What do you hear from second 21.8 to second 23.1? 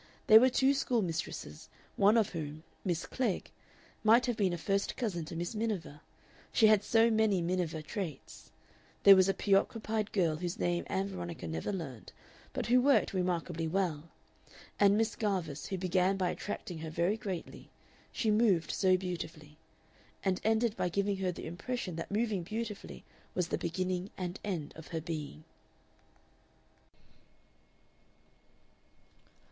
that moving beautifully